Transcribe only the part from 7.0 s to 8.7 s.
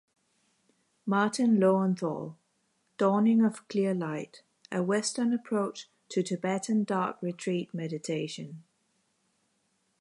Retreat Meditation"